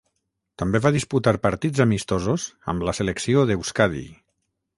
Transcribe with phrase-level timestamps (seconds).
[0.61, 4.07] També va disputar partits amistosos amb la Selecció d'Euskadi.